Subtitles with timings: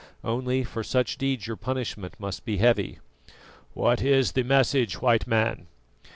[0.23, 2.97] Only, for such deeds your punishment must be heavy."
[3.75, 5.67] "What is the message, White Man?"